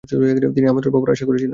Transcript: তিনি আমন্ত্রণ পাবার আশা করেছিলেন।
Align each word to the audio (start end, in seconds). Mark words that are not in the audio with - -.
তিনি 0.55 0.67
আমন্ত্রণ 0.67 0.93
পাবার 0.93 1.09
আশা 1.11 1.25
করেছিলেন। 1.25 1.49